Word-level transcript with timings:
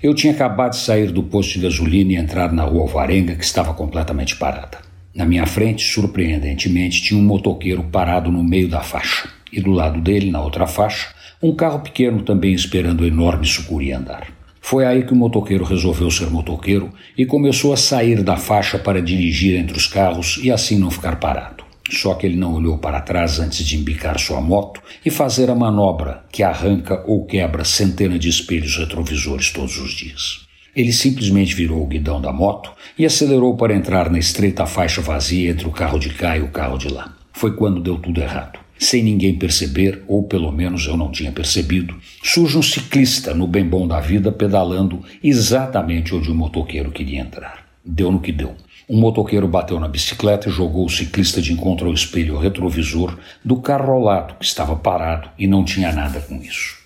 Eu 0.00 0.14
tinha 0.14 0.32
acabado 0.32 0.74
de 0.74 0.76
sair 0.76 1.10
do 1.10 1.24
posto 1.24 1.54
de 1.54 1.64
gasolina 1.64 2.12
e 2.12 2.14
entrar 2.14 2.52
na 2.52 2.62
rua 2.62 2.82
Alvarenga, 2.82 3.34
que 3.34 3.42
estava 3.42 3.74
completamente 3.74 4.36
parada. 4.36 4.78
Na 5.12 5.26
minha 5.26 5.44
frente, 5.44 5.82
surpreendentemente, 5.82 7.02
tinha 7.02 7.18
um 7.18 7.24
motoqueiro 7.24 7.82
parado 7.82 8.30
no 8.30 8.44
meio 8.44 8.68
da 8.68 8.80
faixa. 8.80 9.28
E 9.52 9.60
do 9.60 9.72
lado 9.72 10.00
dele, 10.00 10.30
na 10.30 10.40
outra 10.40 10.68
faixa, 10.68 11.08
um 11.42 11.52
carro 11.52 11.80
pequeno 11.80 12.22
também 12.22 12.54
esperando 12.54 13.00
o 13.00 13.06
enorme 13.08 13.44
sucuri 13.44 13.90
andar. 13.90 14.28
Foi 14.60 14.86
aí 14.86 15.02
que 15.02 15.12
o 15.12 15.16
motoqueiro 15.16 15.64
resolveu 15.64 16.12
ser 16.12 16.30
motoqueiro 16.30 16.92
e 17.16 17.26
começou 17.26 17.72
a 17.72 17.76
sair 17.76 18.22
da 18.22 18.36
faixa 18.36 18.78
para 18.78 19.02
dirigir 19.02 19.58
entre 19.58 19.76
os 19.76 19.88
carros 19.88 20.38
e 20.40 20.48
assim 20.48 20.78
não 20.78 20.92
ficar 20.92 21.16
parado. 21.16 21.57
Só 21.90 22.14
que 22.14 22.26
ele 22.26 22.36
não 22.36 22.54
olhou 22.54 22.78
para 22.78 23.00
trás 23.00 23.40
antes 23.40 23.64
de 23.66 23.76
embicar 23.76 24.18
sua 24.18 24.40
moto 24.40 24.82
e 25.04 25.10
fazer 25.10 25.50
a 25.50 25.54
manobra 25.54 26.24
que 26.30 26.42
arranca 26.42 27.02
ou 27.06 27.24
quebra 27.24 27.64
centenas 27.64 28.20
de 28.20 28.28
espelhos 28.28 28.76
retrovisores 28.76 29.50
todos 29.50 29.78
os 29.78 29.92
dias. 29.92 30.46
Ele 30.76 30.92
simplesmente 30.92 31.54
virou 31.54 31.82
o 31.82 31.86
guidão 31.86 32.20
da 32.20 32.32
moto 32.32 32.70
e 32.96 33.04
acelerou 33.04 33.56
para 33.56 33.74
entrar 33.74 34.10
na 34.10 34.18
estreita 34.18 34.66
faixa 34.66 35.00
vazia 35.00 35.50
entre 35.50 35.66
o 35.66 35.72
carro 35.72 35.98
de 35.98 36.10
cá 36.10 36.36
e 36.36 36.42
o 36.42 36.48
carro 36.48 36.78
de 36.78 36.88
lá. 36.88 37.16
Foi 37.32 37.54
quando 37.56 37.80
deu 37.80 37.98
tudo 37.98 38.20
errado. 38.20 38.60
Sem 38.78 39.02
ninguém 39.02 39.36
perceber, 39.36 40.04
ou 40.06 40.22
pelo 40.22 40.52
menos 40.52 40.86
eu 40.86 40.96
não 40.96 41.10
tinha 41.10 41.32
percebido, 41.32 41.96
surge 42.22 42.56
um 42.56 42.62
ciclista 42.62 43.34
no 43.34 43.48
bem 43.48 43.64
bom 43.64 43.88
da 43.88 43.98
vida 43.98 44.30
pedalando 44.30 45.02
exatamente 45.22 46.14
onde 46.14 46.30
o 46.30 46.34
motoqueiro 46.34 46.92
queria 46.92 47.20
entrar. 47.20 47.67
Deu 47.90 48.12
no 48.12 48.20
que 48.20 48.30
deu. 48.30 48.54
Um 48.86 49.00
motoqueiro 49.00 49.48
bateu 49.48 49.80
na 49.80 49.88
bicicleta 49.88 50.46
e 50.46 50.52
jogou 50.52 50.84
o 50.84 50.90
ciclista 50.90 51.40
de 51.40 51.54
encontro 51.54 51.86
ao 51.86 51.94
espelho 51.94 52.36
retrovisor 52.36 53.18
do 53.42 53.56
carro 53.56 53.94
ao 53.94 54.00
lado, 54.02 54.34
que 54.38 54.44
estava 54.44 54.76
parado 54.76 55.30
e 55.38 55.46
não 55.46 55.64
tinha 55.64 55.90
nada 55.90 56.20
com 56.20 56.36
isso. 56.36 56.76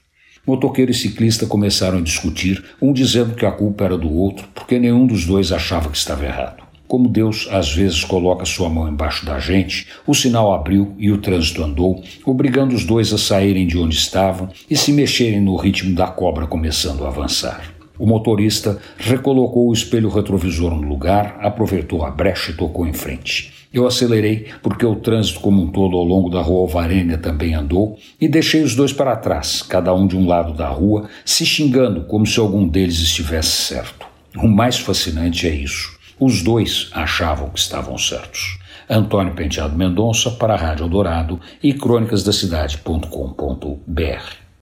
Motoqueiro 0.47 0.93
e 0.93 0.95
ciclista 0.95 1.45
começaram 1.45 1.99
a 1.99 2.03
discutir, 2.03 2.63
um 2.81 2.93
dizendo 2.93 3.35
que 3.35 3.45
a 3.45 3.51
culpa 3.51 3.83
era 3.83 3.99
do 3.99 4.13
outro, 4.13 4.47
porque 4.55 4.79
nenhum 4.79 5.05
dos 5.05 5.27
dois 5.27 5.51
achava 5.51 5.91
que 5.91 5.97
estava 5.97 6.25
errado. 6.25 6.63
Como 6.87 7.09
Deus 7.09 7.49
às 7.51 7.73
vezes 7.73 8.05
coloca 8.05 8.45
sua 8.45 8.69
mão 8.69 8.89
embaixo 8.89 9.27
da 9.27 9.41
gente, 9.41 9.89
o 10.07 10.15
sinal 10.15 10.53
abriu 10.55 10.95
e 10.99 11.11
o 11.11 11.19
trânsito 11.19 11.65
andou, 11.65 12.01
obrigando 12.25 12.77
os 12.77 12.85
dois 12.85 13.13
a 13.13 13.19
saírem 13.19 13.67
de 13.67 13.77
onde 13.77 13.97
estavam 13.97 14.49
e 14.71 14.77
se 14.77 14.93
mexerem 14.93 15.41
no 15.41 15.57
ritmo 15.57 15.97
da 15.97 16.07
cobra 16.07 16.47
começando 16.47 17.05
a 17.05 17.09
avançar. 17.09 17.82
O 17.99 18.07
motorista 18.07 18.79
recolocou 18.97 19.69
o 19.69 19.73
espelho 19.73 20.09
retrovisor 20.09 20.75
no 20.75 20.89
lugar, 20.89 21.37
aproveitou 21.41 22.05
a 22.05 22.11
brecha 22.11 22.51
e 22.51 22.55
tocou 22.55 22.87
em 22.87 22.93
frente. 22.93 23.53
Eu 23.73 23.87
acelerei 23.87 24.49
porque 24.63 24.85
o 24.85 24.97
trânsito 24.97 25.41
como 25.41 25.63
um 25.63 25.71
todo 25.71 25.97
ao 25.97 26.05
longo 26.05 26.29
da 26.29 26.43
rua 26.43 26.61
Alvarenga 26.61 27.17
também 27.17 27.55
andou 27.55 27.97
e 28.21 28.29
deixei 28.29 28.63
os 28.63 28.75
dois 28.75 28.93
para 28.93 29.17
trás, 29.17 29.63
cada 29.63 29.95
um 29.95 30.07
de 30.07 30.15
um 30.17 30.27
lado 30.27 30.53
da 30.53 30.69
rua, 30.69 31.09
se 31.25 31.47
xingando 31.47 32.05
como 32.05 32.27
se 32.27 32.39
algum 32.39 32.69
deles 32.69 32.99
estivesse 32.99 33.51
certo. 33.51 34.07
O 34.37 34.49
mais 34.49 34.79
fascinante 34.79 35.47
é 35.47 35.55
isso. 35.55 35.97
Os 36.21 36.43
dois 36.43 36.91
achavam 36.93 37.49
que 37.49 37.59
estavam 37.59 37.97
certos. 37.97 38.59
Antônio 38.89 39.35
Penteado 39.35 39.77
Mendonça 39.77 40.31
para 40.31 40.55
a 40.55 40.57
Rádio 40.57 40.89
Dourado 40.89 41.39
e 41.63 41.73
crônicasdacidade.com.br 41.73 44.42